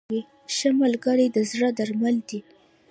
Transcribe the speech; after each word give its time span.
•ښه 0.55 0.69
ملګری 0.81 1.27
د 1.35 1.37
زړه 1.51 1.69
درمل 1.77 2.15
دی. 2.29 2.39